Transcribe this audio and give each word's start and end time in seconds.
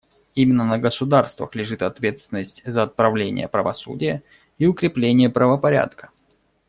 Именно 0.33 0.65
на 0.65 0.79
государствах 0.79 1.53
лежит 1.53 1.83
ответственность 1.83 2.63
за 2.65 2.81
отправление 2.81 3.47
правосудия 3.47 4.23
и 4.57 4.65
укрепление 4.65 5.29
правопорядка. 5.29 6.09